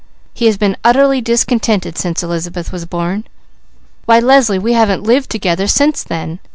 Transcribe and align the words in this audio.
He's 0.33 0.57
been 0.57 0.77
utterly 0.83 1.21
discontented 1.21 1.95
since 1.95 2.23
Elizabeth 2.23 2.71
was 2.71 2.85
born. 2.87 3.23
Why 4.07 4.17
Leslie, 4.19 4.57
we 4.57 4.73
haven't 4.73 5.03
lived 5.03 5.29
together 5.29 5.67
since 5.67 6.01
then. 6.03 6.39